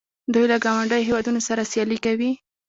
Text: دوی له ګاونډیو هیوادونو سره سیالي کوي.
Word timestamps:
دوی 0.33 0.45
له 0.51 0.57
ګاونډیو 0.65 1.05
هیوادونو 1.07 1.39
سره 1.47 1.67
سیالي 1.71 1.97
کوي. 2.05 2.31